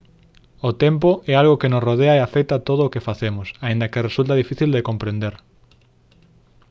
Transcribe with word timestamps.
o 0.69 0.69
tempo 0.83 1.09
é 1.31 1.33
algo 1.35 1.59
que 1.61 1.71
nos 1.71 1.85
rodea 1.87 2.13
e 2.15 2.21
afecta 2.21 2.63
todo 2.69 2.81
o 2.83 2.91
que 2.93 3.05
facemos 3.09 3.47
aínda 3.65 3.89
que 3.91 4.05
resulta 4.07 4.39
difícil 4.41 4.69
de 4.73 4.85
comprender 4.89 5.35